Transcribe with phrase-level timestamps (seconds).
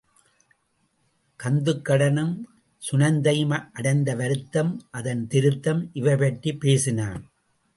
[1.43, 2.39] கந்துக்கடனும்
[2.91, 7.31] சுநந்தையும் அடைந்த வருத்தம் அதன் திருத்தம் இவைபற்றிப் பேசினான்.